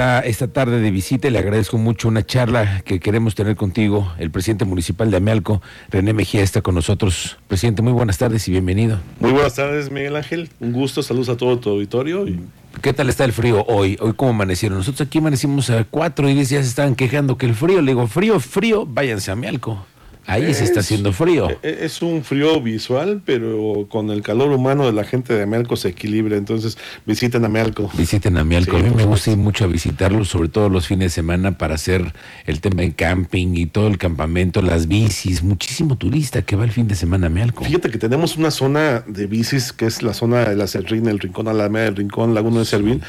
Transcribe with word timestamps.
esta 0.00 0.48
tarde 0.48 0.80
de 0.80 0.90
visita 0.90 1.28
y 1.28 1.30
le 1.30 1.38
agradezco 1.38 1.76
mucho 1.76 2.08
una 2.08 2.24
charla 2.24 2.80
que 2.86 3.00
queremos 3.00 3.34
tener 3.34 3.54
contigo. 3.56 4.10
El 4.18 4.30
presidente 4.30 4.64
municipal 4.64 5.10
de 5.10 5.18
Amealco, 5.18 5.60
René 5.90 6.14
Mejía, 6.14 6.42
está 6.42 6.62
con 6.62 6.74
nosotros. 6.74 7.36
Presidente, 7.48 7.82
muy 7.82 7.92
buenas 7.92 8.16
tardes 8.16 8.48
y 8.48 8.52
bienvenido. 8.52 8.98
Muy 9.20 9.32
buenas 9.32 9.54
tardes, 9.56 9.90
Miguel 9.90 10.16
Ángel. 10.16 10.48
Un 10.58 10.72
gusto, 10.72 11.02
saludos 11.02 11.28
a 11.28 11.36
todo 11.36 11.58
tu 11.58 11.68
auditorio. 11.68 12.26
Y... 12.26 12.40
¿Qué 12.80 12.94
tal 12.94 13.10
está 13.10 13.24
el 13.24 13.32
frío 13.32 13.62
hoy? 13.68 13.98
¿Hoy 14.00 14.14
cómo 14.14 14.30
amanecieron? 14.30 14.78
Nosotros 14.78 15.06
aquí 15.06 15.18
amanecimos 15.18 15.68
a 15.68 15.84
cuatro 15.84 16.30
y 16.30 16.34
ya 16.36 16.44
se 16.44 16.60
estaban 16.60 16.94
quejando 16.94 17.36
que 17.36 17.44
el 17.44 17.54
frío. 17.54 17.82
Le 17.82 17.92
digo, 17.92 18.06
frío, 18.06 18.40
frío, 18.40 18.86
váyanse 18.86 19.30
a 19.30 19.34
Amealco. 19.34 19.84
Ahí 20.30 20.54
se 20.54 20.64
está 20.64 20.80
haciendo 20.80 21.12
frío. 21.12 21.50
E, 21.50 21.58
e, 21.62 21.84
es 21.84 22.02
un 22.02 22.22
frío 22.22 22.60
visual, 22.60 23.20
pero 23.24 23.86
con 23.90 24.10
el 24.10 24.22
calor 24.22 24.52
humano 24.52 24.86
de 24.86 24.92
la 24.92 25.02
gente 25.02 25.34
de 25.34 25.42
Amealco 25.42 25.74
se 25.74 25.88
equilibra. 25.88 26.36
Entonces, 26.36 26.78
visiten 27.04 27.44
Amealco. 27.44 27.90
Visiten 27.98 28.38
Amealco. 28.38 28.76
a 28.76 28.80
mí 28.80 28.90
me 28.90 29.04
gusta 29.04 29.34
mucho 29.34 29.64
a 29.64 29.66
visitarlo, 29.66 30.24
sobre 30.24 30.48
todo 30.48 30.68
los 30.68 30.86
fines 30.86 31.06
de 31.06 31.10
semana, 31.10 31.58
para 31.58 31.74
hacer 31.74 32.12
el 32.46 32.60
tema 32.60 32.82
de 32.82 32.92
camping 32.92 33.54
y 33.54 33.66
todo 33.66 33.88
el 33.88 33.98
campamento, 33.98 34.62
las 34.62 34.86
bicis. 34.86 35.42
Muchísimo 35.42 35.96
turista 35.96 36.42
que 36.42 36.54
va 36.54 36.64
el 36.64 36.70
fin 36.70 36.86
de 36.86 36.94
semana 36.94 37.26
a 37.26 37.30
Amealco. 37.30 37.64
Fíjate 37.64 37.90
que 37.90 37.98
tenemos 37.98 38.36
una 38.36 38.52
zona 38.52 39.04
de 39.06 39.26
bicis 39.26 39.72
que 39.72 39.86
es 39.86 40.02
la 40.02 40.14
zona 40.14 40.48
de 40.48 40.54
la 40.54 40.68
Serrina, 40.68 41.10
el 41.10 41.18
Rincón 41.18 41.48
Alameda, 41.48 41.88
el 41.88 41.96
Rincón 41.96 42.34
Laguna 42.34 42.60
de 42.60 42.64
Servín, 42.66 43.02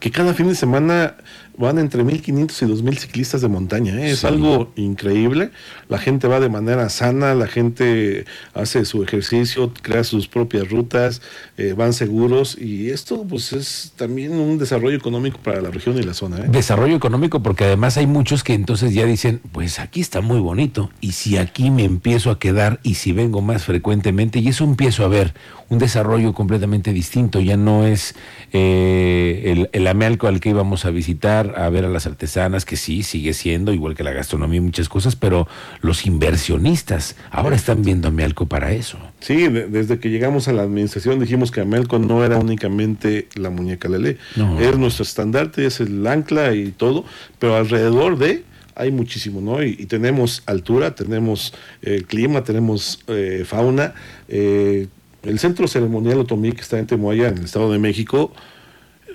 que 0.00 0.10
cada 0.10 0.34
fin 0.34 0.48
de 0.48 0.54
semana 0.54 1.16
van 1.58 1.78
entre 1.78 2.04
1.500 2.04 2.62
y 2.62 2.72
2.000 2.72 2.96
ciclistas 2.98 3.40
de 3.40 3.48
montaña. 3.48 4.00
¿eh? 4.00 4.12
Es 4.12 4.24
algo 4.24 4.70
increíble. 4.76 5.50
La 5.88 5.98
gente 5.98 6.28
va 6.28 6.38
de 6.38 6.48
manera 6.48 6.88
sana, 6.88 7.34
la 7.34 7.48
gente 7.48 8.24
hace 8.54 8.84
su 8.84 9.02
ejercicio, 9.02 9.72
crea 9.82 10.04
sus 10.04 10.28
propias 10.28 10.68
rutas, 10.70 11.20
eh, 11.56 11.74
van 11.76 11.92
seguros 11.92 12.56
y 12.56 12.90
esto 12.90 13.26
pues 13.28 13.52
es 13.52 13.92
también 13.96 14.32
un 14.32 14.58
desarrollo 14.58 14.96
económico 14.96 15.38
para 15.42 15.60
la 15.60 15.70
región 15.70 15.98
y 15.98 16.02
la 16.02 16.14
zona. 16.14 16.38
¿eh? 16.38 16.44
Desarrollo 16.48 16.94
económico 16.94 17.42
porque 17.42 17.64
además 17.64 17.96
hay 17.96 18.06
muchos 18.06 18.44
que 18.44 18.54
entonces 18.54 18.94
ya 18.94 19.04
dicen, 19.04 19.40
pues 19.50 19.80
aquí 19.80 20.00
está 20.00 20.20
muy 20.20 20.38
bonito 20.38 20.90
y 21.00 21.12
si 21.12 21.38
aquí 21.38 21.70
me 21.70 21.84
empiezo 21.84 22.30
a 22.30 22.38
quedar 22.38 22.78
y 22.84 22.94
si 22.94 23.12
vengo 23.12 23.42
más 23.42 23.64
frecuentemente 23.64 24.38
y 24.38 24.48
eso 24.48 24.62
empiezo 24.62 25.04
a 25.04 25.08
ver 25.08 25.34
un 25.70 25.78
desarrollo 25.78 26.32
completamente 26.32 26.92
distinto, 26.92 27.40
ya 27.40 27.56
no 27.56 27.84
es 27.86 28.14
el, 28.52 29.68
el 29.72 29.86
Amealco 29.86 30.28
al 30.28 30.40
que 30.40 30.50
íbamos 30.50 30.86
a 30.86 30.90
visitar, 30.90 31.47
a 31.56 31.68
ver 31.70 31.84
a 31.84 31.88
las 31.88 32.06
artesanas, 32.06 32.64
que 32.64 32.76
sí, 32.76 33.02
sigue 33.02 33.32
siendo, 33.34 33.72
igual 33.72 33.94
que 33.94 34.02
la 34.02 34.12
gastronomía 34.12 34.58
y 34.58 34.62
muchas 34.62 34.88
cosas, 34.88 35.16
pero 35.16 35.48
los 35.80 36.06
inversionistas 36.06 37.16
ahora 37.30 37.56
están 37.56 37.82
viendo 37.82 38.08
a 38.08 38.10
Melco 38.10 38.46
para 38.46 38.72
eso. 38.72 38.98
Sí, 39.20 39.48
desde 39.48 39.98
que 39.98 40.10
llegamos 40.10 40.48
a 40.48 40.52
la 40.52 40.62
administración 40.62 41.20
dijimos 41.20 41.50
que 41.50 41.64
Melco 41.64 41.98
no 41.98 42.24
era 42.24 42.38
únicamente 42.38 43.28
la 43.34 43.50
muñeca 43.50 43.88
Lele, 43.88 44.18
no. 44.36 44.60
es 44.60 44.76
nuestro 44.78 45.02
estandarte, 45.02 45.66
es 45.66 45.80
el 45.80 46.06
ancla 46.06 46.54
y 46.54 46.70
todo, 46.70 47.04
pero 47.38 47.56
alrededor 47.56 48.18
de 48.18 48.44
hay 48.78 48.92
muchísimo, 48.92 49.40
¿no? 49.40 49.62
Y, 49.62 49.74
tenemos 49.86 50.42
altura, 50.46 50.94
tenemos 50.94 51.52
eh, 51.82 52.04
clima, 52.06 52.44
tenemos 52.44 53.00
eh, 53.08 53.42
fauna. 53.44 53.92
Eh, 54.28 54.86
el 55.24 55.38
Centro 55.40 55.66
Ceremonial 55.66 56.20
Otomí, 56.20 56.52
que 56.52 56.60
está 56.60 56.78
en 56.78 56.86
Temoaya, 56.86 57.28
en 57.28 57.38
el 57.38 57.44
Estado 57.44 57.72
de 57.72 57.78
México, 57.80 58.32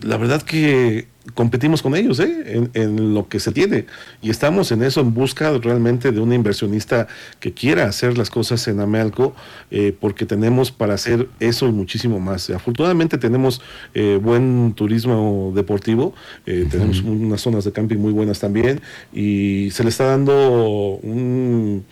la 0.01 0.17
verdad 0.17 0.41
que 0.41 1.07
competimos 1.33 1.81
con 1.81 1.95
ellos 1.95 2.19
¿eh? 2.19 2.69
en, 2.73 3.13
lo 3.13 3.27
que 3.29 3.39
se 3.39 3.51
tiene. 3.51 3.85
Y 4.21 4.29
estamos 4.29 4.71
en 4.71 4.83
eso 4.83 5.01
en 5.01 5.13
busca 5.13 5.51
realmente 5.57 6.11
de 6.11 6.19
un 6.19 6.33
inversionista 6.33 7.07
que 7.39 7.53
quiera 7.53 7.85
hacer 7.85 8.17
las 8.17 8.29
cosas 8.29 8.67
en 8.67 8.79
Amealco 8.79 9.33
eh, 9.71 9.95
porque 9.97 10.25
tenemos 10.25 10.71
para 10.71 10.95
hacer 10.95 11.29
eso 11.39 11.67
y 11.67 11.71
muchísimo 11.71 12.19
más. 12.19 12.49
Afortunadamente 12.49 13.17
tenemos 13.17 13.61
eh, 13.93 14.19
buen 14.21 14.73
turismo 14.73 15.51
deportivo 15.55 16.13
tenemos 16.45 17.01
unas 17.01 17.41
zonas 17.41 17.63
de 17.63 17.71
camping 17.71 17.97
muy 17.97 18.11
buenas 18.11 18.39
también 18.39 18.81
y 19.13 19.69
se 19.71 19.83
le 19.83 19.89
está 19.89 20.05
dando 20.05 20.99
un 21.01 21.85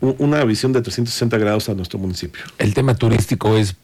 una 0.00 0.44
visión 0.44 0.72
de 0.72 0.82
360 0.82 1.38
grados 1.38 1.68
a 1.68 1.74
nuestro 1.74 1.98
municipio. 1.98 2.42
El 2.58 2.74
tema 2.74 2.94
turístico 2.94 3.56
es 3.56 3.76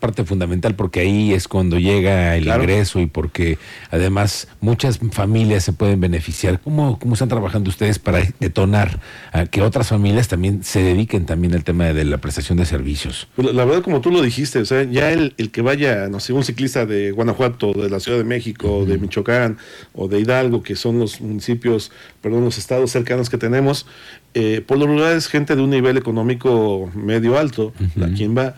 parte 0.00 0.24
fundamental 0.24 0.74
porque 0.74 1.00
ahí 1.00 1.32
es 1.32 1.48
cuando 1.48 1.78
llega 1.78 2.36
el 2.36 2.46
ingreso 2.46 3.00
y 3.00 3.06
porque 3.06 3.58
además 3.90 4.48
muchas 4.60 4.98
familias 5.12 5.64
se 5.64 5.72
pueden 5.72 6.00
beneficiar. 6.00 6.60
¿Cómo, 6.60 6.98
cómo 6.98 7.14
están 7.14 7.28
trabajando 7.28 7.70
ustedes 7.70 7.98
para 7.98 8.22
detonar 8.40 9.00
a 9.32 9.46
que 9.46 9.62
otras 9.62 9.88
familias 9.88 10.28
también 10.28 10.64
se 10.64 10.82
dediquen 10.82 11.26
también 11.26 11.54
al 11.54 11.64
tema 11.64 11.92
de 11.92 12.04
la 12.04 12.18
prestación 12.18 12.58
de 12.58 12.66
servicios? 12.66 13.28
Pues 13.36 13.54
la 13.54 13.64
verdad, 13.64 13.82
como 13.82 14.00
tú 14.00 14.10
lo 14.10 14.22
dijiste, 14.22 14.58
o 14.58 14.64
sea, 14.64 14.84
ya 14.84 15.10
el, 15.10 15.34
el 15.38 15.50
que 15.50 15.62
vaya, 15.62 16.08
no 16.08 16.20
sé, 16.20 16.32
un 16.32 16.44
ciclista 16.44 16.86
de 16.86 17.10
Guanajuato, 17.10 17.72
de 17.72 17.90
la 17.90 18.00
Ciudad 18.00 18.18
de 18.18 18.24
México, 18.24 18.84
de 18.84 18.98
Michoacán 18.98 19.58
o 19.94 20.08
de 20.08 20.20
Hidalgo, 20.20 20.62
que 20.62 20.76
son 20.76 20.98
los 20.98 21.20
municipios, 21.20 21.90
perdón, 22.20 22.44
los 22.44 22.58
estados 22.58 22.90
cercanos 22.90 23.30
que 23.30 23.38
tenemos, 23.38 23.86
eh, 24.34 24.62
por 24.66 24.78
lo 24.78 24.86
general 24.86 25.16
es 25.16 25.28
gente 25.28 25.54
de 25.56 25.62
un 25.62 25.70
nivel 25.70 25.96
económico 25.96 26.90
medio 26.94 27.38
alto, 27.38 27.72
a 28.02 28.08
quien 28.14 28.36
va, 28.36 28.56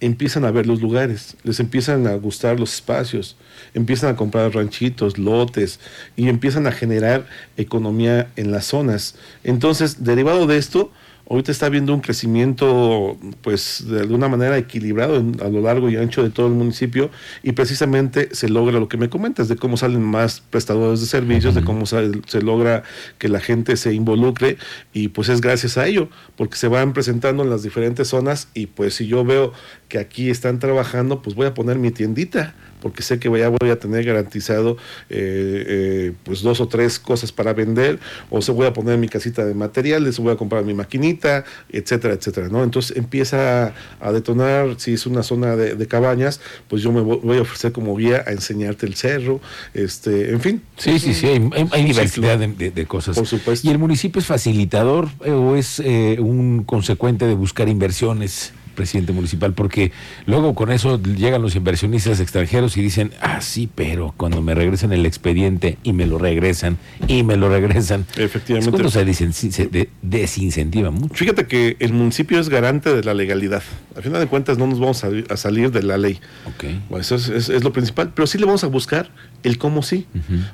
empiezan 0.00 0.44
a 0.44 0.50
ver 0.50 0.66
los 0.66 0.80
lugares, 0.80 1.36
les 1.42 1.60
empiezan 1.60 2.06
a 2.06 2.14
gustar 2.14 2.60
los 2.60 2.74
espacios, 2.74 3.36
empiezan 3.74 4.10
a 4.10 4.16
comprar 4.16 4.54
ranchitos, 4.54 5.18
lotes 5.18 5.80
y 6.16 6.28
empiezan 6.28 6.66
a 6.66 6.72
generar 6.72 7.26
economía 7.56 8.28
en 8.36 8.52
las 8.52 8.66
zonas. 8.66 9.16
Entonces, 9.44 10.04
derivado 10.04 10.46
de 10.46 10.58
esto, 10.58 10.92
ahorita 11.28 11.52
está 11.52 11.66
habiendo 11.66 11.92
un 11.94 12.00
crecimiento, 12.00 13.18
pues 13.42 13.84
de 13.86 14.00
alguna 14.00 14.28
manera 14.28 14.56
equilibrado 14.56 15.22
a 15.44 15.48
lo 15.48 15.60
largo 15.60 15.90
y 15.90 15.96
ancho 15.96 16.22
de 16.22 16.30
todo 16.30 16.46
el 16.46 16.54
municipio 16.54 17.10
y 17.42 17.52
precisamente 17.52 18.34
se 18.34 18.48
logra 18.48 18.78
lo 18.78 18.88
que 18.88 18.96
me 18.96 19.10
comentas, 19.10 19.48
de 19.48 19.56
cómo 19.56 19.76
salen 19.76 20.02
más 20.02 20.40
prestadores 20.40 21.00
de 21.00 21.06
servicios, 21.06 21.54
de 21.54 21.62
cómo 21.62 21.84
se, 21.86 22.42
logra 22.42 22.82
que 23.18 23.28
la 23.28 23.40
gente 23.40 23.76
se 23.76 23.92
involucre 23.92 24.56
y 24.92 25.08
pues 25.08 25.28
es 25.28 25.40
gracias 25.40 25.76
a 25.76 25.86
ello, 25.86 26.08
porque 26.36 26.56
se 26.56 26.68
van 26.68 26.92
presentando 26.92 27.42
en 27.42 27.50
las 27.50 27.62
diferentes 27.62 28.08
zonas 28.08 28.48
y 28.54 28.66
pues 28.66 28.94
si 28.94 29.06
yo 29.06 29.24
veo 29.24 29.52
que 29.88 29.98
aquí 29.98 30.30
están 30.30 30.58
trabajando, 30.58 31.20
pues 31.20 31.36
voy 31.36 31.46
a 31.46 31.54
poner 31.54 31.78
mi 31.78 31.90
tiendita 31.90 32.54
porque 32.80 33.02
sé 33.02 33.18
que 33.18 33.28
ya 33.38 33.48
voy 33.48 33.70
a 33.70 33.78
tener 33.78 34.04
garantizado 34.04 34.76
eh, 35.10 35.64
eh, 35.68 36.12
pues 36.24 36.42
dos 36.42 36.60
o 36.60 36.68
tres 36.68 36.98
cosas 36.98 37.32
para 37.32 37.52
vender, 37.52 37.98
o 38.30 38.42
se 38.42 38.52
voy 38.52 38.66
a 38.66 38.72
poner 38.72 38.98
mi 38.98 39.08
casita 39.08 39.44
de 39.44 39.54
materiales, 39.54 40.18
voy 40.18 40.32
a 40.32 40.36
comprar 40.36 40.64
mi 40.64 40.74
maquinita, 40.74 41.44
etcétera, 41.70 42.14
etcétera, 42.14 42.48
¿no? 42.48 42.62
Entonces 42.62 42.96
empieza 42.96 43.74
a 44.00 44.12
detonar, 44.12 44.74
si 44.78 44.94
es 44.94 45.06
una 45.06 45.22
zona 45.22 45.56
de, 45.56 45.88
cabañas, 45.88 46.40
pues 46.68 46.82
yo 46.82 46.92
me 46.92 47.00
voy 47.00 47.38
a 47.38 47.42
ofrecer 47.42 47.72
como 47.72 47.96
guía 47.96 48.22
a 48.26 48.32
enseñarte 48.32 48.84
el 48.84 48.94
cerro, 48.94 49.40
este, 49.72 50.30
en 50.30 50.40
fin. 50.40 50.62
Sí, 50.76 50.98
sí, 50.98 51.14
sí, 51.14 51.26
hay, 51.26 51.84
diversidad 51.84 52.38
de, 52.38 52.86
cosas. 52.86 53.16
Por 53.16 53.26
supuesto. 53.26 53.66
¿Y 53.66 53.70
el 53.70 53.78
municipio 53.78 54.20
es 54.20 54.26
facilitador 54.26 55.08
eh, 55.24 55.30
o 55.30 55.56
es 55.56 55.78
un 55.78 56.64
consecuente 56.64 57.26
de 57.26 57.34
buscar 57.34 57.68
inversiones? 57.68 58.52
Presidente 58.78 59.12
municipal, 59.12 59.54
porque 59.54 59.90
luego 60.24 60.54
con 60.54 60.70
eso 60.70 61.02
llegan 61.02 61.42
los 61.42 61.56
inversionistas 61.56 62.20
extranjeros 62.20 62.76
y 62.76 62.80
dicen, 62.80 63.10
ah, 63.20 63.40
sí, 63.40 63.68
pero 63.74 64.14
cuando 64.16 64.40
me 64.40 64.54
regresan 64.54 64.92
el 64.92 65.04
expediente 65.04 65.78
y 65.82 65.92
me 65.92 66.06
lo 66.06 66.16
regresan 66.16 66.78
y 67.08 67.24
me 67.24 67.36
lo 67.36 67.48
regresan. 67.48 68.06
Efectivamente. 68.16 68.70
cuando 68.70 68.90
se, 68.90 69.32
se 69.32 69.88
desincentiva 70.00 70.92
mucho. 70.92 71.12
Fíjate 71.12 71.48
que 71.48 71.76
el 71.80 71.92
municipio 71.92 72.38
es 72.38 72.48
garante 72.48 72.94
de 72.94 73.02
la 73.02 73.14
legalidad. 73.14 73.64
Al 73.96 74.04
final 74.04 74.20
de 74.20 74.28
cuentas 74.28 74.58
no 74.58 74.68
nos 74.68 74.78
vamos 74.78 75.02
a, 75.02 75.36
salir 75.36 75.72
de 75.72 75.82
la 75.82 75.98
ley. 75.98 76.20
Okay. 76.54 76.80
eso 77.00 77.16
es, 77.16 77.48
lo 77.64 77.72
principal, 77.72 78.12
pero 78.14 78.28
sí 78.28 78.38
le 78.38 78.44
vamos 78.44 78.62
a 78.62 78.68
buscar 78.68 79.10
el 79.42 79.58
cómo 79.58 79.82
sí. 79.82 80.06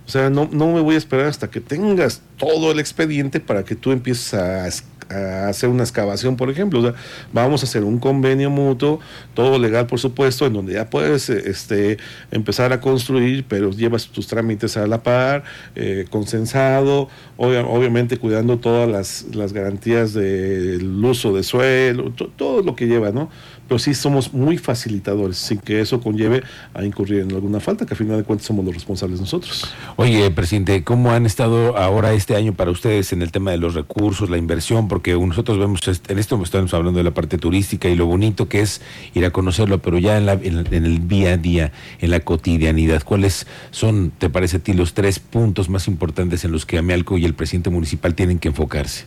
O 0.07 0.11
sea, 0.11 0.31
no, 0.31 0.49
no 0.51 0.73
me 0.73 0.81
voy 0.81 0.95
a 0.95 0.99
esperar 0.99 1.27
hasta 1.27 1.51
que 1.51 1.61
tengas 1.61 2.23
todo 2.39 2.73
el 2.73 2.81
expediente 2.81 3.39
para 3.41 3.65
que 3.65 3.75
tú 3.75 3.93
empieces 3.93 4.33
a 4.33 4.67
a 5.11 5.49
hacer 5.49 5.69
una 5.69 5.83
excavación, 5.83 6.37
por 6.37 6.51
ejemplo. 6.51 6.95
Vamos 7.33 7.63
a 7.63 7.67
hacer 7.67 7.85
un 7.85 7.99
convenio 7.99 8.51
mutuo, 8.51 9.01
todo 9.35 9.59
legal, 9.59 9.87
por 9.87 9.99
supuesto, 9.99 10.47
en 10.47 10.53
donde 10.53 10.75
ya 10.75 10.91
puedes 10.91 11.29
este, 11.31 11.99
empezar 12.31 12.73
a 12.73 12.81
construir, 12.81 13.45
pero 13.49 13.71
llevas 13.71 14.09
tus 14.09 14.27
trámites 14.27 14.77
a 14.77 14.87
la 14.87 15.03
par, 15.03 15.45
eh, 15.75 16.07
consensado, 16.11 17.09
obviamente 17.37 18.17
cuidando 18.19 18.59
todas 18.59 18.89
las, 18.89 19.35
las 19.35 19.53
garantías 19.53 20.13
del 20.13 21.05
uso 21.05 21.35
de 21.35 21.43
suelo, 21.43 22.13
todo 22.37 22.63
lo 22.63 22.77
que 22.77 22.87
lleva, 22.87 23.11
¿no? 23.11 23.31
Pero 23.69 23.79
sí 23.79 23.95
somos 23.95 24.33
muy 24.33 24.59
facilitadores, 24.59 25.37
sin 25.37 25.59
que 25.59 25.81
eso 25.81 26.01
conlleve 26.01 26.43
a 26.75 26.85
incurrir 26.85 27.21
en 27.21 27.33
alguna 27.33 27.61
falta, 27.61 27.87
que 27.87 27.95
a 27.95 27.97
final 27.97 28.17
de 28.19 28.25
cuentas 28.25 28.47
somos 28.47 28.65
los 28.65 28.75
responsables 28.75 29.21
nosotros. 29.21 29.73
Oye, 29.97 30.31
presidente, 30.31 30.85
¿cómo 30.85 31.11
han 31.11 31.27
estado 31.27 31.77
ahora 31.77 32.13
este 32.13 32.37
año 32.37 32.55
para 32.55 32.71
ustedes 32.71 33.13
en 33.13 33.23
el 33.23 33.33
tema 33.33 33.51
de 33.53 33.59
los 33.59 33.75
recursos, 33.75 34.29
la 34.31 34.37
inversión? 34.37 34.89
Porque 34.89 35.15
nosotros 35.15 35.59
vemos, 35.59 35.81
en 36.09 36.19
esto 36.19 36.41
estamos 36.43 36.75
hablando 36.75 36.99
de 36.99 37.05
la 37.05 37.13
parte 37.13 37.39
turística 37.39 37.89
y 37.89 37.97
lo 37.97 38.07
bonito 38.07 38.49
que 38.49 38.61
es 38.61 38.83
ir 39.15 39.25
a 39.25 39.31
conocerlo, 39.31 39.81
pero 39.81 39.99
ya 39.99 40.19
en, 40.19 40.29
en 40.29 40.85
el 40.85 41.09
día 41.09 41.33
a 41.33 41.37
día, 41.37 41.73
en 42.01 42.11
la 42.11 42.21
cotidianidad, 42.21 43.03
¿cuáles 43.03 43.47
son, 43.71 44.13
te 44.19 44.29
parece 44.29 44.59
a 44.59 44.61
ti, 44.61 44.73
los 44.73 44.95
tres 44.95 45.19
puntos 45.19 45.69
más 45.69 45.89
importantes 45.89 46.45
en 46.45 46.53
los 46.53 46.67
que 46.67 46.79
Amealco 46.79 47.19
y 47.19 47.25
el 47.25 47.35
presidente 47.35 47.71
municipal 47.71 48.15
tienen 48.15 48.39
que 48.39 48.49
enfocarse? 48.49 49.07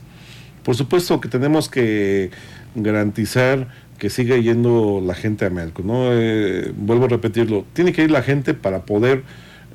Por 0.63 0.75
supuesto 0.75 1.21
que 1.21 1.29
tenemos 1.29 1.69
que 1.69 2.31
garantizar 2.75 3.67
que 3.97 4.09
siga 4.09 4.37
yendo 4.37 5.01
la 5.03 5.15
gente 5.15 5.45
a 5.45 5.49
Melco. 5.49 5.83
¿no? 5.83 6.09
Eh, 6.11 6.71
vuelvo 6.75 7.05
a 7.05 7.09
repetirlo, 7.09 7.65
tiene 7.73 7.93
que 7.93 8.03
ir 8.03 8.11
la 8.11 8.21
gente 8.21 8.53
para 8.53 8.83
poder 8.83 9.23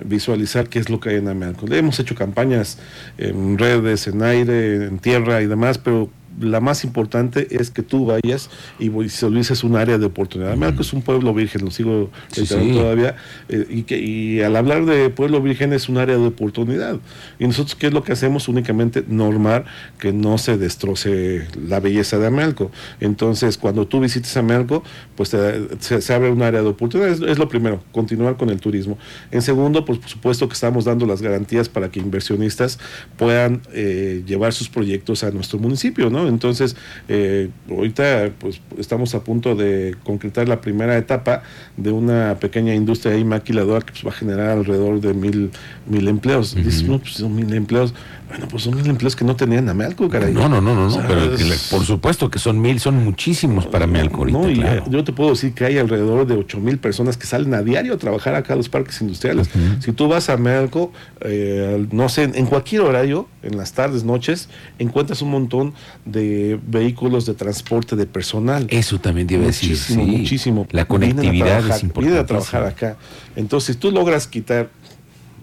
visualizar 0.04 0.68
qué 0.68 0.78
es 0.78 0.90
lo 0.90 1.00
que 1.00 1.10
hay 1.10 1.16
en 1.16 1.28
Amealco. 1.28 1.66
Hemos 1.72 1.98
hecho 2.00 2.14
campañas 2.14 2.78
en 3.18 3.58
redes, 3.58 4.06
en 4.06 4.22
aire, 4.22 4.86
en 4.86 4.98
tierra 4.98 5.42
y 5.42 5.46
demás, 5.46 5.78
pero 5.78 6.10
la 6.40 6.60
más 6.60 6.84
importante 6.84 7.48
es 7.50 7.70
que 7.70 7.82
tú 7.82 8.06
vayas 8.06 8.50
y 8.78 8.88
visualices 8.88 9.64
un 9.64 9.76
área 9.76 9.98
de 9.98 10.06
oportunidad. 10.06 10.52
Amealco 10.52 10.82
es 10.82 10.92
un 10.92 11.02
pueblo 11.02 11.34
virgen, 11.34 11.64
lo 11.64 11.70
sigo 11.70 12.10
todavía, 12.48 13.16
eh, 13.48 13.66
y, 13.68 13.82
que, 13.82 13.98
y 13.98 14.40
al 14.40 14.56
hablar 14.56 14.84
de 14.84 15.10
pueblo 15.10 15.40
virgen 15.40 15.72
es 15.72 15.88
un 15.88 15.98
área 15.98 16.16
de 16.16 16.26
oportunidad. 16.26 16.98
Y 17.38 17.46
nosotros, 17.46 17.74
¿qué 17.74 17.88
es 17.88 17.92
lo 17.92 18.02
que 18.02 18.12
hacemos? 18.12 18.48
Únicamente 18.48 19.04
normar 19.06 19.64
que 19.98 20.12
no 20.12 20.38
se 20.38 20.56
destroce 20.58 21.46
la 21.68 21.80
belleza 21.80 22.18
de 22.18 22.26
Amealco. 22.26 22.70
Entonces, 23.00 23.58
cuando 23.58 23.86
tú 23.86 24.00
visites 24.00 24.36
Amealco, 24.36 24.82
pues 25.16 25.30
se, 25.30 26.14
abre 26.14 26.30
un 26.30 26.42
área 26.42 26.62
de 26.62 26.68
oportunidad. 26.68 27.10
Es, 27.10 27.38
lo 27.38 27.48
primero, 27.48 27.82
continuar 27.92 28.36
con 28.36 28.50
el 28.50 28.60
turismo. 28.60 28.98
En 29.30 29.42
segundo, 29.42 29.84
pues 29.84 29.98
por 29.98 30.08
supuesto 30.08 30.48
que 30.48 30.54
estamos 30.54 30.84
dando 30.84 31.06
las 31.06 31.22
garantías 31.22 31.68
para 31.68 31.90
que 31.90 32.00
inversionistas 32.00 32.78
puedan 33.16 33.62
eh, 33.72 34.22
llevar 34.26 34.52
sus 34.52 34.68
proyectos 34.68 35.24
a 35.24 35.30
nuestro 35.30 35.58
municipio, 35.58 36.10
¿no? 36.10 36.21
Entonces, 36.28 36.76
eh, 37.08 37.50
ahorita 37.70 38.30
pues 38.38 38.60
estamos 38.78 39.14
a 39.14 39.24
punto 39.24 39.54
de 39.54 39.96
concretar 40.04 40.48
la 40.48 40.60
primera 40.60 40.96
etapa 40.96 41.42
de 41.76 41.90
una 41.90 42.36
pequeña 42.40 42.74
industria 42.74 43.14
ahí 43.14 43.24
maquiladora 43.24 43.84
que 43.84 43.92
pues, 43.92 44.04
va 44.04 44.10
a 44.10 44.14
generar 44.14 44.50
alrededor 44.50 45.00
de 45.00 45.14
mil, 45.14 45.50
mil 45.86 46.08
empleos. 46.08 46.54
Dices, 46.54 46.84
no, 46.84 46.98
pues 46.98 47.14
son 47.14 47.34
mil 47.34 47.52
empleos. 47.54 47.94
Bueno, 48.28 48.48
pues 48.48 48.62
son 48.62 48.74
mil 48.74 48.86
empleos 48.86 49.14
que 49.14 49.26
no 49.26 49.36
tenían 49.36 49.68
a 49.68 49.74
Melco, 49.74 50.08
caray. 50.08 50.32
No, 50.32 50.48
no, 50.48 50.60
no, 50.62 50.74
no, 50.74 50.88
no 50.88 51.06
pero 51.06 51.32
por 51.70 51.84
supuesto 51.84 52.30
que 52.30 52.38
son 52.38 52.60
mil, 52.60 52.80
son 52.80 53.04
muchísimos 53.04 53.66
para 53.66 53.86
Melco 53.86 54.24
No, 54.24 54.48
y 54.50 54.64
yo 54.88 55.04
te 55.04 55.12
puedo 55.12 55.30
decir 55.30 55.52
que 55.52 55.66
hay 55.66 55.76
alrededor 55.76 56.26
de 56.26 56.36
ocho 56.36 56.58
mil 56.58 56.78
personas 56.78 57.18
que 57.18 57.26
salen 57.26 57.52
a 57.52 57.62
diario 57.62 57.92
a 57.92 57.98
trabajar 57.98 58.34
acá 58.34 58.54
a 58.54 58.56
los 58.56 58.68
parques 58.68 59.00
industriales. 59.02 59.50
Si 59.80 59.92
tú 59.92 60.08
vas 60.08 60.30
a 60.30 60.36
Melco, 60.36 60.92
eh, 61.20 61.86
no 61.90 62.08
sé, 62.08 62.22
en 62.22 62.46
cualquier 62.46 62.82
horario, 62.82 63.28
en 63.42 63.56
las 63.56 63.72
tardes, 63.72 64.04
noches, 64.04 64.48
encuentras 64.78 65.20
un 65.22 65.30
montón 65.30 65.74
de 66.04 66.11
vehículos 66.12 67.26
de 67.26 67.34
transporte 67.34 67.96
de 67.96 68.06
personal. 68.06 68.66
Eso 68.70 68.98
también 69.00 69.26
debe 69.26 69.46
decir. 69.46 69.76
Sí. 69.76 69.96
Muchísimo. 69.96 70.66
La 70.70 70.84
conectividad 70.86 71.68
es 71.70 71.82
importante. 71.82 72.18
a 72.18 72.26
trabajar 72.26 72.64
acá. 72.64 72.96
Entonces, 73.36 73.78
tú 73.78 73.90
logras 73.90 74.26
quitar, 74.26 74.70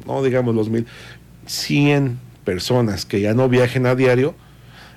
no 0.06 0.24
digamos 0.24 0.56
los 0.56 0.70
mil, 0.70 0.86
100 1.46 2.20
personas 2.44 3.06
que 3.06 3.22
ya 3.22 3.34
no 3.34 3.50
viajen 3.50 3.86
a 3.86 3.96
diario, 3.96 4.36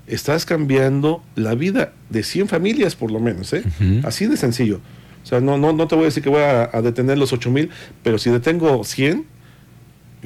estás 0.07 0.45
cambiando 0.45 1.23
la 1.35 1.55
vida 1.55 1.93
de 2.11 2.23
100 2.23 2.49
familias 2.49 2.95
por 2.97 3.11
lo 3.11 3.21
menos, 3.21 3.53
¿eh? 3.53 3.63
Así 4.05 4.27
de 4.27 4.37
sencillo. 4.37 4.81
O 5.23 5.27
sea, 5.27 5.41
no, 5.41 5.57
no, 5.57 5.73
no 5.73 5.87
te 5.87 5.95
voy 5.95 6.05
a 6.05 6.07
decir 6.07 6.23
que 6.23 6.29
voy 6.29 6.43
a, 6.43 6.67
detener 6.83 7.17
los 7.17 7.33
8 7.33 7.51
mil, 7.51 7.71
pero 8.03 8.19
si 8.19 8.31
detengo 8.31 8.83
100, 8.85 9.25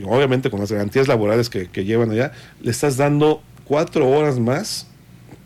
obviamente 0.05 0.51
con 0.51 0.61
las 0.61 0.73
garantías 0.73 1.07
laborales 1.09 1.51
que, 1.51 1.85
llevan 1.85 2.11
allá, 2.11 2.33
le 2.63 2.71
estás 2.71 2.97
dando 2.97 3.43
cuatro 3.65 4.09
horas 4.09 4.39
más 4.39 4.87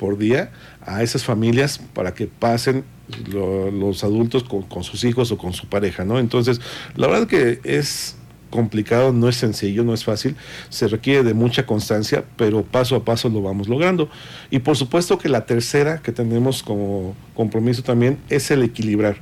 por 0.01 0.17
día 0.17 0.51
a 0.81 1.03
esas 1.03 1.25
familias 1.25 1.79
para 1.93 2.15
que 2.15 2.27
pasen 2.27 2.85
los 3.29 4.03
adultos 4.03 4.45
con, 4.45 4.63
con, 4.63 4.83
sus 4.83 5.05
hijos 5.05 5.31
o 5.31 5.37
con 5.37 5.53
su 5.53 5.67
pareja, 5.67 6.07
¿no? 6.07 6.19
Entonces, 6.19 6.59
la 6.97 7.07
verdad 7.07 7.29
que 7.29 7.61
es 7.65 8.17
complicado, 8.49 9.13
no 9.13 9.29
es 9.29 9.37
sencillo, 9.37 9.85
no 9.85 9.93
es 9.93 10.03
fácil, 10.05 10.37
se 10.71 10.89
requiere 10.89 11.23
de 11.23 11.35
mucha 11.35 11.67
constancia, 11.67 12.25
pero 12.37 12.63
paso 12.63 12.97
a 12.97 13.05
paso 13.05 13.29
lo 13.29 13.43
vamos 13.43 13.69
logrando. 13.69 14.09
Y 14.51 14.61
por 14.61 14.75
supuesto 14.75 15.19
que 15.19 15.29
la 15.29 15.45
tercera 15.45 15.99
que 15.99 16.13
tenemos 16.13 16.63
como 16.63 17.15
compromiso 17.35 17.83
también 17.83 18.19
es 18.31 18.51
el 18.51 18.63
equilibrar 18.63 19.19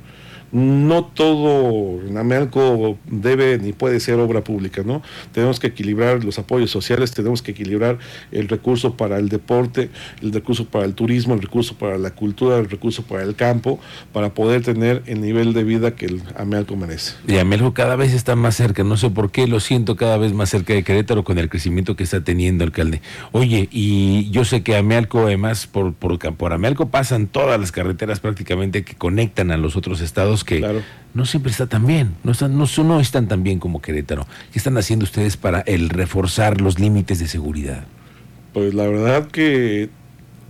no 0.51 1.05
todo 1.05 2.01
en 2.01 2.17
Amealco 2.17 2.97
debe 3.05 3.57
ni 3.59 3.73
puede 3.73 3.99
ser 3.99 4.15
obra 4.19 4.43
pública, 4.43 4.81
¿no? 4.85 5.01
Tenemos 5.31 5.59
que 5.59 5.67
equilibrar 5.67 6.23
los 6.23 6.39
apoyos 6.39 6.71
sociales, 6.71 7.11
tenemos 7.11 7.41
que 7.41 7.51
equilibrar 7.51 7.99
el 8.31 8.47
recurso 8.47 8.95
para 8.95 9.17
el 9.17 9.29
deporte, 9.29 9.89
el 10.21 10.33
recurso 10.33 10.65
para 10.65 10.85
el 10.85 10.93
turismo, 10.93 11.33
el 11.33 11.41
recurso 11.41 11.75
para 11.75 11.97
la 11.97 12.11
cultura, 12.11 12.57
el 12.57 12.69
recurso 12.69 13.03
para 13.03 13.23
el 13.23 13.35
campo, 13.35 13.79
para 14.13 14.33
poder 14.33 14.63
tener 14.63 15.03
el 15.05 15.21
nivel 15.21 15.53
de 15.53 15.63
vida 15.63 15.95
que 15.95 16.07
el 16.07 16.21
Amealco 16.35 16.75
merece. 16.75 17.13
Y 17.27 17.37
Amealco 17.37 17.73
cada 17.73 17.95
vez 17.95 18.13
está 18.13 18.35
más 18.35 18.55
cerca, 18.55 18.83
no 18.83 18.97
sé 18.97 19.09
por 19.09 19.31
qué, 19.31 19.47
lo 19.47 19.59
siento 19.59 19.95
cada 19.95 20.17
vez 20.17 20.33
más 20.33 20.49
cerca 20.49 20.73
de 20.73 20.83
Querétaro 20.83 21.23
con 21.23 21.37
el 21.37 21.49
crecimiento 21.49 21.95
que 21.95 22.03
está 22.03 22.21
teniendo, 22.23 22.63
alcalde. 22.63 23.01
Oye, 23.31 23.69
y 23.71 24.29
yo 24.31 24.45
sé 24.45 24.63
que 24.63 24.75
Amealco, 24.75 25.19
además, 25.21 25.67
por, 25.67 25.93
por, 25.93 26.17
por 26.35 26.53
Amealco 26.53 26.89
pasan 26.89 27.27
todas 27.27 27.59
las 27.59 27.71
carreteras 27.71 28.19
prácticamente 28.19 28.83
que 28.83 28.95
conectan 28.95 29.51
a 29.51 29.57
los 29.57 29.75
otros 29.75 30.01
estados 30.01 30.38
que 30.43 30.81
no 31.13 31.25
siempre 31.25 31.51
está 31.51 31.67
tan 31.67 31.85
bien, 31.85 32.15
no 32.23 32.31
están, 32.31 32.57
no, 32.57 32.65
no 32.83 32.99
están 32.99 33.27
tan 33.27 33.43
bien 33.43 33.59
como 33.59 33.81
Querétaro. 33.81 34.27
¿Qué 34.51 34.59
están 34.59 34.77
haciendo 34.77 35.03
ustedes 35.03 35.37
para 35.37 35.61
el 35.61 35.89
reforzar 35.89 36.61
los 36.61 36.79
límites 36.79 37.19
de 37.19 37.27
seguridad? 37.27 37.85
Pues 38.53 38.73
la 38.73 38.87
verdad 38.87 39.27
que 39.27 39.89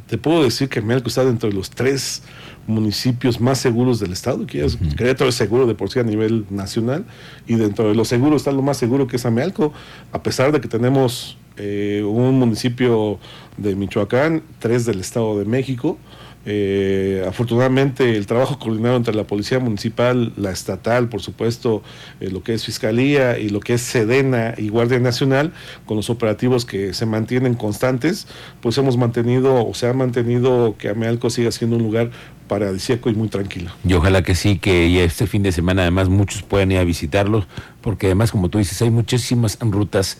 te 0.07 0.17
puedo 0.17 0.43
decir 0.43 0.69
que 0.69 0.81
Melco 0.81 1.07
está 1.07 1.23
dentro 1.23 1.49
de 1.49 1.55
los 1.55 1.69
tres 1.69 2.23
municipios 2.67 3.39
más 3.41 3.57
seguros 3.57 3.99
del 3.99 4.11
estado, 4.11 4.45
que 4.45 4.63
es, 4.63 4.77
Querétaro 4.97 5.29
es 5.29 5.35
seguro 5.35 5.65
de 5.65 5.75
por 5.75 5.89
sí 5.89 5.99
a 5.99 6.03
nivel 6.03 6.45
nacional, 6.49 7.05
y 7.47 7.55
dentro 7.55 7.89
de 7.89 7.95
los 7.95 8.07
seguros 8.07 8.41
está 8.41 8.51
lo 8.51 8.61
más 8.61 8.77
seguro 8.77 9.07
que 9.07 9.15
es 9.15 9.25
Amealco, 9.25 9.73
a 10.11 10.23
pesar 10.23 10.51
de 10.51 10.61
que 10.61 10.67
tenemos 10.67 11.37
eh, 11.57 12.03
un 12.05 12.39
municipio 12.39 13.19
de 13.57 13.75
Michoacán, 13.75 14.43
tres 14.59 14.85
del 14.85 14.99
Estado 14.99 15.37
de 15.39 15.45
México, 15.45 15.97
eh, 16.45 17.25
afortunadamente 17.27 18.15
el 18.15 18.25
trabajo 18.25 18.59
coordinado 18.59 18.95
entre 18.95 19.13
la 19.13 19.25
Policía 19.25 19.59
Municipal, 19.59 20.31
la 20.37 20.51
estatal, 20.51 21.09
por 21.09 21.21
supuesto, 21.21 21.83
eh, 22.21 22.29
lo 22.29 22.43
que 22.43 22.53
es 22.53 22.65
Fiscalía 22.65 23.37
y 23.37 23.49
lo 23.49 23.59
que 23.59 23.73
es 23.73 23.81
Sedena 23.81 24.53
y 24.57 24.69
Guardia 24.69 24.99
Nacional, 24.99 25.51
con 25.85 25.97
los 25.97 26.09
operativos 26.09 26.65
que 26.65 26.93
se 26.93 27.05
mantienen 27.05 27.55
constantes, 27.55 28.27
pues 28.61 28.77
hemos 28.77 28.97
mantenido 28.97 29.65
o 29.65 29.73
se 29.73 29.87
ha 29.87 29.93
mantenido 29.93 30.75
que 30.77 30.89
Amealco 30.89 31.29
siga 31.29 31.51
siendo 31.51 31.75
un 31.75 31.83
lugar 31.83 32.11
paradisíaco 32.47 33.09
y 33.09 33.13
muy 33.13 33.27
tranquilo. 33.27 33.71
Y 33.87 33.93
ojalá 33.93 34.23
que 34.23 34.33
sí, 34.33 34.57
que 34.57 35.03
este 35.03 35.27
fin 35.27 35.43
de 35.43 35.51
semana 35.51 35.83
además 35.83 36.09
muchos 36.09 36.41
puedan 36.41 36.71
ir 36.71 36.79
a 36.79 36.83
visitarlos, 36.83 37.47
porque 37.81 38.07
además, 38.07 38.31
como 38.31 38.49
tú 38.49 38.57
dices, 38.57 38.81
hay 38.81 38.89
muchísimas 38.89 39.57
rutas 39.61 40.17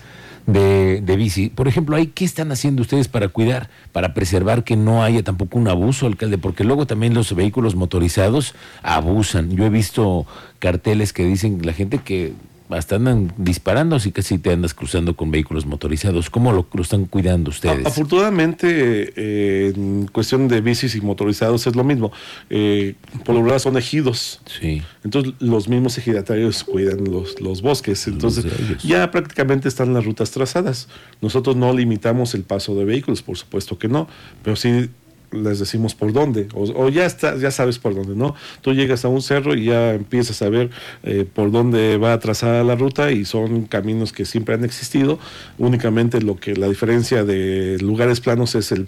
de, 0.54 1.02
de, 1.02 1.16
bici. 1.16 1.50
Por 1.50 1.68
ejemplo, 1.68 1.96
ahí, 1.96 2.08
¿qué 2.08 2.26
están 2.26 2.52
haciendo 2.52 2.82
ustedes 2.82 3.08
para 3.08 3.28
cuidar, 3.28 3.70
para 3.92 4.14
preservar 4.14 4.64
que 4.64 4.76
no 4.76 5.04
haya 5.04 5.24
tampoco 5.24 5.58
un 5.58 5.68
abuso, 5.68 6.08
alcalde? 6.08 6.38
Porque 6.38 6.64
luego 6.64 6.86
también 6.86 7.14
los 7.14 7.34
vehículos 7.36 7.76
motorizados 7.76 8.56
abusan. 8.84 9.52
Yo 9.56 9.66
he 9.66 9.70
visto 9.70 10.26
carteles 10.60 11.14
que 11.14 11.26
dicen 11.26 11.62
la 11.64 11.74
gente 11.74 12.00
que 12.00 12.34
hasta 12.70 12.96
andan 12.96 13.34
disparando, 13.38 13.96
así 13.96 14.12
que 14.12 14.22
si 14.22 14.38
te 14.38 14.52
andas 14.52 14.74
cruzando 14.74 15.16
con 15.16 15.32
vehículos 15.32 15.66
motorizados. 15.66 16.30
¿Cómo 16.30 16.52
lo, 16.52 16.68
están 16.82 17.06
cuidando 17.06 17.50
ustedes? 17.50 17.86
afortunadamente, 17.86 19.14
eh, 19.16 19.74
en 19.76 20.08
cuestión 20.08 20.48
de 20.48 20.62
bicis 20.62 20.96
y 20.96 21.02
motorizados 21.02 21.66
es 21.66 21.76
lo 21.76 21.84
mismo. 21.84 22.12
Eh, 22.50 22.96
por 23.26 23.34
lo 23.34 23.42
general 23.42 23.60
son 23.60 23.78
ejidos. 23.78 24.42
Sí. 24.46 24.84
Entonces, 25.04 25.34
los 25.40 25.68
mismos 25.68 25.98
ejidatarios 25.98 26.64
cuidan 26.64 27.06
los, 27.06 27.42
los 27.42 27.62
bosques. 27.62 28.08
Entonces, 28.08 28.46
ya 28.84 29.10
prácticamente 29.10 29.68
están 29.68 29.94
las 29.94 30.06
rutas 30.06 30.30
trazadas. 30.32 30.88
Nosotros 31.22 31.56
no 31.56 31.74
limitamos 31.74 32.36
el 32.36 32.44
paso 32.44 32.76
de 32.76 32.86
vehículos, 32.86 33.24
por 33.24 33.38
supuesto 33.38 33.80
que 33.80 33.88
no, 33.88 34.08
pero 34.44 34.56
sí 34.56 34.90
les 35.32 35.60
decimos 35.60 35.96
por 35.96 36.14
dónde, 36.14 36.48
o, 36.54 36.90
ya 36.90 37.06
está, 37.06 37.38
ya 37.38 37.52
sabes 37.52 37.78
por 37.78 37.94
dónde, 37.94 38.16
¿no? 38.16 38.36
Tú 38.62 38.74
llegas 38.74 39.06
a 39.06 39.10
un 39.10 39.22
cerro 39.22 39.56
y 39.56 39.66
ya 39.66 39.94
empiezas 39.94 40.42
a 40.42 40.50
ver 40.50 40.70
eh, 41.04 41.26
por 41.32 41.52
dónde 41.52 41.98
va 41.98 42.18
trazada 42.20 42.64
la 42.64 42.76
ruta 42.76 43.12
y 43.12 43.26
son 43.26 43.66
caminos 43.66 44.12
que 44.12 44.26
siempre 44.26 44.56
han 44.56 44.64
existido. 44.64 45.20
Únicamente 45.58 46.22
lo 46.22 46.38
que 46.38 46.56
la 46.56 46.68
diferencia 46.68 47.24
de 47.24 47.78
lugares 47.80 48.20
planos 48.22 48.56
es 48.56 48.72
el, 48.72 48.88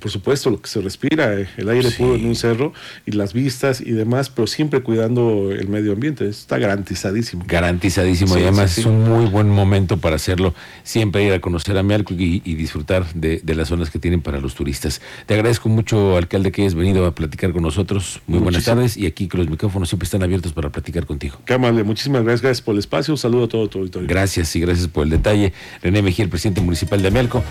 por 0.00 0.10
supuesto, 0.10 0.50
lo 0.50 0.60
que 0.60 0.68
se 0.68 0.80
respira, 0.80 1.34
eh, 1.34 1.48
el 1.56 1.68
aire 1.68 1.90
puro 1.90 2.16
en 2.16 2.26
un 2.26 2.34
cerro 2.34 2.72
y 3.06 3.12
las 3.12 3.32
vistas 3.32 3.80
y 3.80 3.92
demás, 3.92 4.30
pero 4.30 4.46
siempre 4.46 4.82
cuidando 4.82 5.52
el 5.52 5.68
medio 5.68 5.92
ambiente. 5.92 6.28
Está 6.28 6.58
garantizadísimo. 6.58 7.44
Garantizadísimo 7.46 8.36
y 8.36 8.42
además 8.42 8.78
es 8.78 8.86
un 8.86 9.04
muy 9.04 9.26
buen 9.26 9.48
momento 9.48 9.98
para 9.98 10.16
hacerlo. 10.16 10.54
Siempre 10.82 11.24
ir 11.24 11.32
a 11.32 11.40
conocer 11.40 11.76
a 11.78 11.82
Mialco 11.82 12.14
y, 12.14 12.40
disfrutar 12.58 13.06
de, 13.14 13.40
de 13.42 13.54
las 13.54 13.68
zonas 13.68 13.90
que 13.90 13.98
tienen 13.98 14.20
para 14.20 14.40
los 14.40 14.54
turistas. 14.54 15.00
Te 15.26 15.34
agradezco 15.34 15.67
mucho, 15.68 16.16
alcalde, 16.16 16.52
que 16.52 16.62
hayas 16.62 16.74
venido 16.74 17.06
a 17.06 17.14
platicar 17.14 17.52
con 17.52 17.62
nosotros. 17.62 18.20
Muy 18.26 18.38
buenas 18.38 18.64
tardes 18.64 18.96
y 18.96 19.06
aquí 19.06 19.28
que 19.28 19.38
los 19.38 19.48
micrófonos 19.48 19.88
siempre 19.88 20.04
están 20.04 20.22
abiertos 20.22 20.52
para 20.52 20.70
platicar 20.70 21.06
contigo. 21.06 21.38
Qué 21.44 21.54
amable, 21.54 21.84
muchísimas 21.84 22.22
gracias, 22.22 22.42
gracias 22.42 22.64
por 22.64 22.74
el 22.74 22.80
espacio. 22.80 23.14
Un 23.14 23.18
saludo 23.18 23.44
a 23.44 23.48
todo 23.48 23.68
tu 23.68 23.78
auditorio. 23.78 24.08
Gracias 24.08 24.54
y 24.56 24.60
gracias 24.60 24.88
por 24.88 25.04
el 25.04 25.10
detalle. 25.10 25.52
René 25.82 26.02
Mejía, 26.02 26.24
el 26.24 26.30
presidente 26.30 26.60
municipal 26.60 27.00
de 27.02 27.08
Amelco. 27.08 27.42